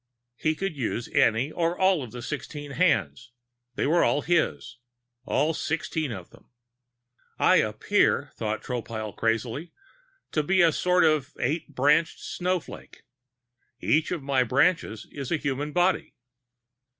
He 0.35 0.55
could 0.55 0.75
use 0.75 1.09
any 1.09 1.51
or 1.51 1.77
all 1.77 2.01
of 2.01 2.11
the 2.11 2.23
sixteen 2.23 2.71
hands. 2.71 3.33
They 3.75 3.85
were 3.85 4.03
all 4.03 4.23
his, 4.23 4.79
all 5.25 5.53
sixteen 5.53 6.11
of 6.11 6.31
them. 6.31 6.49
I 7.37 7.57
appear, 7.57 8.31
thought 8.35 8.63
Tropile 8.63 9.15
crazily, 9.15 9.73
to 10.31 10.41
be 10.41 10.63
a 10.63 10.71
sort 10.71 11.03
of 11.03 11.33
eight 11.39 11.75
branched 11.75 12.19
snowflake. 12.19 13.03
Each 13.79 14.09
of 14.09 14.23
my 14.23 14.41
branches 14.43 15.05
is 15.11 15.31
a 15.31 15.37
human 15.37 15.71
body. 15.71 16.15